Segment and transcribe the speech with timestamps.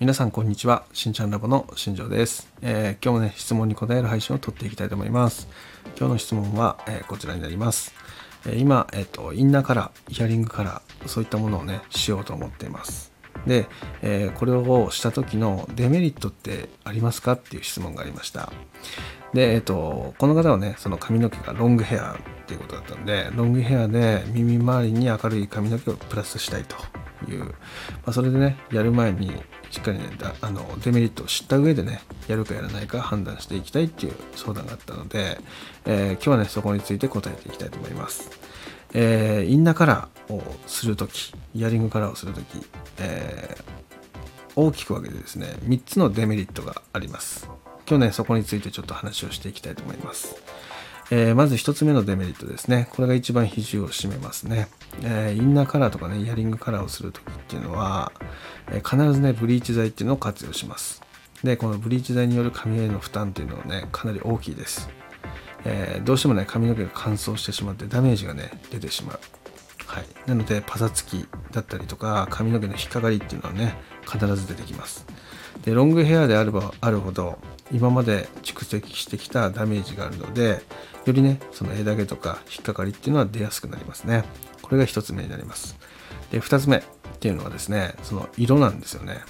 [0.00, 0.86] 皆さんこんにちは。
[0.94, 5.46] しんちゃんラボの新庄です、えー、今日もね、質問に答える配信を撮っていきたいと思います。
[5.98, 7.92] 今日の質問は、えー、こちらになります。
[8.46, 13.12] えー、今、えっ、と、インナーカラー、イヤリングカラー、そういったものをね、しようと思っています。
[13.46, 13.66] で、
[14.00, 18.50] えこれをした時のデメリットってありますかっていう質問がありました。
[19.34, 26.76] で、えっ、と、この方はね、その髪の毛がロングヘアっていうことだったんで、ロングヘアで耳周りに明るい髪の毛をプラスしたいと
[27.26, 27.54] いう、ま
[28.06, 29.32] あ、それでね、やる前に
[29.70, 30.04] しっかりね
[30.40, 35.38] あのデメリットを知った上でねやるかやらないか判断していきたいっていう相談があったので、
[35.86, 38.30] えー、今日はねそこについて答えていきたいと思います、
[38.94, 42.44] えー、インナーカラーをするときイヤリングカラーをするとき、
[42.98, 47.48] えー、大きく分けてですね3つのデメリットがあります。
[47.88, 50.36] 今日ねそこについてちょっと話をしていきたいと思います。
[51.12, 52.88] えー、まず1つ目のデメリットですね。
[52.90, 54.68] これが一番比重を占めますね。
[55.02, 58.12] えー、インナーカラーとかね、イヤリングカラーをするときっていうのは、
[58.70, 61.02] えー、必ずね、ブリーチ剤っていうのを活用します。
[61.42, 64.88] で、このブリーチ剤による髪への負担っていうのはね、かなり大きいです。
[65.64, 69.20] えどうしてもね、髪の毛が乾燥してしまってダメージがね、出てしまう。
[69.86, 70.04] はい。
[70.26, 73.74] なので、パサつきだったりとか、髪の毛の引っかかりっていうのはね、
[74.06, 75.04] 必ず出てきます。
[75.64, 77.38] で、ロングヘアであればあるほど、
[77.72, 80.62] 今まで蓄積してきたダメージがあるので、
[81.06, 84.24] よりねその枝毛とか引っかかりっていうのは出やすくなりますね。
[84.62, 85.78] これが1つ目になります。
[86.30, 86.82] で2つ目っ
[87.18, 89.20] ていうのはですねその色なんですよね。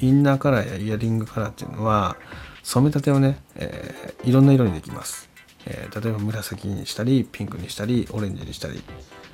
[0.00, 2.16] インナーカラーやイヤリングカラーっていうのは
[2.62, 5.28] 染め立てをね、えー、いろんな色にできます、
[5.66, 8.82] えー、例えば紫にしたりピンクにしたりオレンジにしたり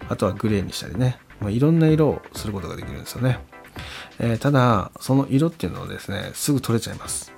[0.08, 3.38] あとはグレーにしたりね、まあ、いろんな色をすることができるんですよね、
[4.18, 7.32] えー、ただその色っていうのはですねすぐ取れちゃいます。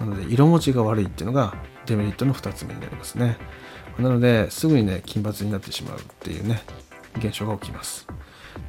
[0.00, 1.54] なので色持ちが悪いっていうのが
[1.86, 3.36] デメリットの2つ目になりますね。
[3.98, 6.62] なのですぐにね金髪になってしまうっていうね
[7.16, 8.06] 現象が起きます。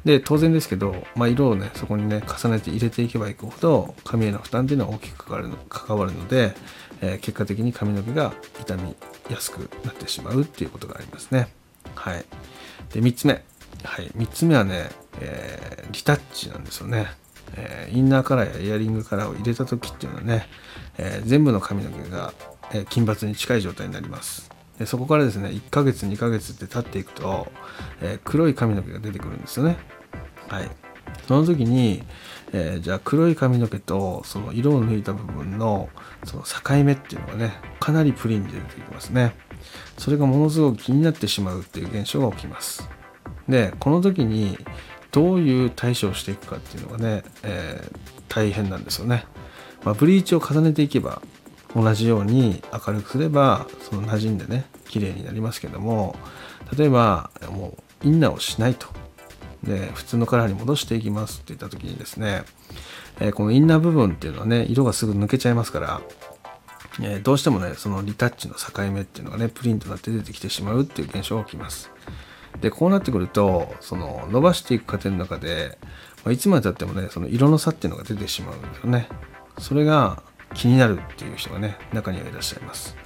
[0.04, 6.54] で当然ですけど、まあ、色をねそこにね重ねて入れていけばいくほど髪への負担っていうのは大きく関わるの関わるので、
[7.00, 8.94] えー、結果的に髪の毛が傷み
[9.30, 11.48] やすくなってしまうっていうことがありますね。
[11.94, 12.24] はい。
[12.92, 13.42] で3つ目。
[13.82, 14.06] はい。
[14.16, 14.90] 3つ目はね、
[15.20, 17.06] えー、リタッチなんですよね。
[17.56, 20.48] えー、インナーカラーやイヤリングカラーを入れた時っていうのはね、
[20.98, 22.32] えー、全部の髪の毛が、
[22.72, 24.53] え、金髪に近い状態になります。
[24.78, 27.46] でそこからですね1ヶ月2ヶ月って経っていくと、
[28.00, 29.76] えー、黒い髪の毛が出てくるんですよね。
[30.48, 30.70] はい。
[31.28, 32.02] その時に、
[32.52, 35.88] えー、じゃあ黒い髪の毛とその色を抜いた部分の
[36.24, 39.34] その境目っていうのがねかなりプリンで出てきますね。
[39.96, 42.88] それがものすごく気になってしまうっていう現象が起きます。
[43.48, 44.58] でこの時に
[45.12, 47.98] どういう対処をしていくかっていうのがね、えー、
[48.28, 49.26] 大変なんですよね、
[49.84, 51.22] まあ、ブリーチを重ねていけば
[51.74, 56.16] 同じように明るくすればその馴染んでね綺麗になりますけども
[56.76, 58.86] 例えばもうインナーをしないと。
[59.64, 62.42] で普通のカラーに戻していきますって言った時にですね、
[63.18, 66.02] え、このインナー部分っていうのはね色がすぐ抜けちゃいますから、
[67.00, 71.90] え、どうしてもねそのリタッチの境目っていうのがねプリンとなって出てきてしまうっていう現象が起きます。
[72.60, 75.78] でこうなってくるとその伸ばしていく過程の中で、
[76.24, 79.08] ま、いつまでたってもねその色の差っていうのが出てしまうんですよね。
[79.58, 80.22] それが
[80.52, 82.96] 気になるっていう人がね中にはいらっしゃいます。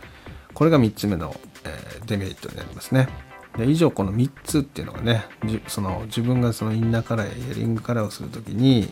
[0.54, 3.08] これが3つ目の、え、デメリットになりますね。
[3.56, 5.24] で以上この3つっていうのがね
[5.66, 8.88] その自分がそのインナーカラーやイヤリングカラーをする時に、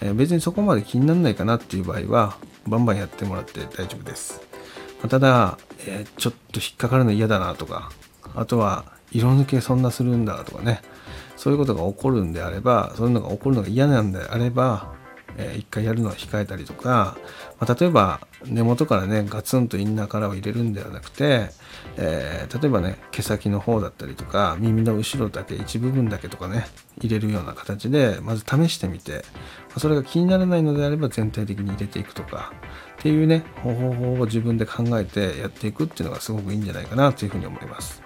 [0.00, 4.40] え、別にそこまで気にならないかなっていう場合はバンバンやってもらって大丈夫です、
[5.02, 7.90] ま、ただ、え、ちょっと引っかかるの嫌だなとか
[8.34, 10.80] あとは色抜けそんなするんだとかね
[11.36, 14.94] そういうことが起こるんであればそういうのが起こるのが嫌なんであれば
[15.36, 17.16] えー、1回やるのは控えたりとか、
[17.58, 21.50] まあ、例えば根元からねガツンとインナーカラーを入れるんではなくて、
[21.96, 26.66] えー、例えばね毛先の方だったりとか耳の後ろだけ一部分だけとかね
[26.98, 29.24] 入れるような形でまず試してみて、
[29.68, 32.52] まあ、それが気にならないのであれば全体的に入れていくとか
[32.98, 38.02] っていうね方法を自分で考えてやっていくっていうのがすごくいいんじゃないかなというふうに思います。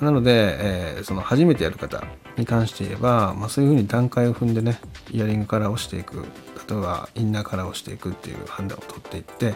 [0.00, 2.02] なので、えー、その初めてやる方
[2.36, 4.80] に関して言えば、まあ、そういうふうに段階を踏んでね
[5.12, 6.26] イヤリングカラーをしていく
[6.68, 9.50] 例えばインナーカラーをしていくっていう判断を取っていって、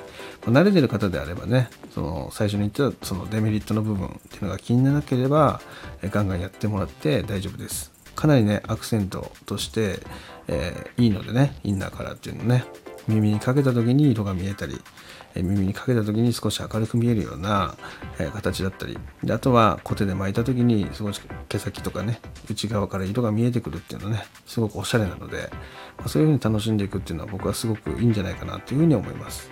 [0.46, 5.60] まあ、慣れてる方であればねその最初に言ったそのデメリットの部分っていうのが気にならなければ、
[6.02, 7.92] えガンガンやってもらって大丈夫です。
[8.14, 10.00] かなりねアクセントとして、
[10.48, 12.64] えー、いいのでねインナーカラーっていうのね。
[13.08, 14.80] 耳にかけた時に色が見えたり
[15.34, 17.74] 耳にかけた時に少し明るく見えるような
[18.32, 22.20] 形だったりであとはコテで巻いた時に少し毛先とかね
[22.50, 25.50] 内側から色が見えてくるっていうのねすごくおしゃれなので、
[25.98, 29.50] ま、そういうふうに楽しんでいくっていうのは僕はすごくいいんじゃないかなというふうに思います。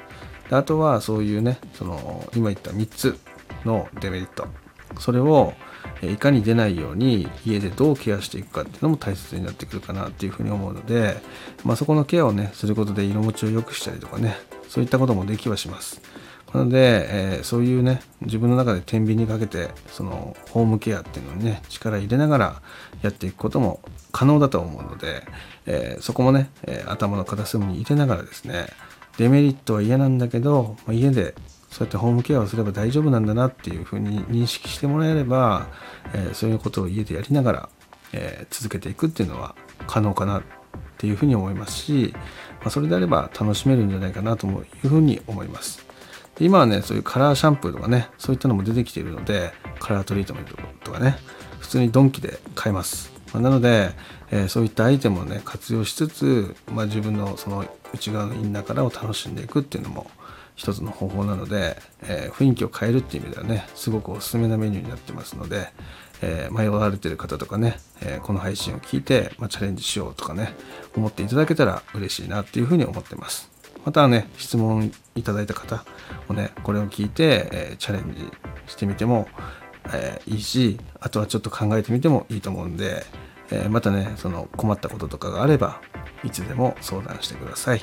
[0.48, 3.18] であとはそういうねその今言った3つ
[3.64, 4.46] のデメリット。
[4.98, 5.52] それを
[6.02, 11.16] いかに出ないように家でどうケアしていくかっていうのも大切になってくるかなっていうふうに思うので、
[11.64, 14.36] まあ、そこのケアをねすることで色持ちを良くしたりとかね
[14.68, 16.00] そういったこともできはします。
[16.54, 22.62] なので、えー、そういうね自分の中で天秤にかけてそのホームケアっていうのにね力入れながら
[23.02, 23.80] やっていくことも
[24.12, 25.22] 可能だと思うので、
[25.66, 28.68] えー、そこもね、えー、頭の片隅に入れながらですね
[29.18, 31.34] デメリットは嫌なんだけど、まあ、家で
[31.76, 35.66] そうやってホームケアをすれば大丈夫なんだなっていうふうに認識してもらえれば、
[36.14, 37.68] えそういうことを家でやりながら、
[38.14, 39.54] え続けていくっていうのは
[39.86, 40.42] 可能かなっ
[40.96, 42.14] ていうふうに思いますし、
[42.60, 44.50] まあ、それであれば楽しめるんじゃないかなとい
[44.84, 45.84] うふうに思います。
[46.38, 51.18] で今はねそういうカラーシャンプーとかねそういったのも出てきているのでカラートリートメントとかね
[51.58, 53.90] 普通にドンキで買えます、まあ、なので、
[54.30, 60.10] えー、そういったアイテムをね活用しつつ、まあ、自分のその内側のインナーカラーを楽しんでいくっていうのも
[60.56, 65.68] 一つの方法なので、えー、雰囲気を変えるっていう意味ではねすごくおすすめなメニューになってますので、
[66.22, 70.54] えー、迷われてる方とかね、えー、この配信を聞いて、まあ、チャレンジしようとかね
[70.96, 73.50] 思っていただけたら嬉しいなっていうふうに思ってます
[73.84, 75.84] またね質問いただいた方
[76.26, 78.32] もねこれを聞いて、えチャレンジ
[78.66, 79.28] してみても、
[79.94, 83.04] えいいしあとはちょっと考えてみてもいいと思うんで、
[83.52, 85.80] えまたねその困ったこととかがあれば
[86.24, 87.82] いつでも相談してください。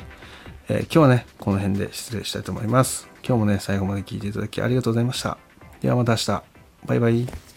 [0.69, 3.09] えー、今日はね、この辺で失礼したいと思います。
[3.25, 5.37] 今日もね、最後まで聞いていただきありがとうございました。
[5.81, 6.43] ではまた明日。
[6.85, 7.52] バイバイ。